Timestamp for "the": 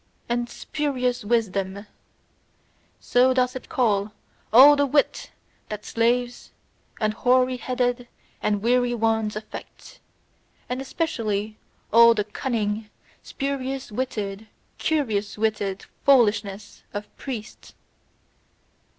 4.75-4.87, 12.15-12.23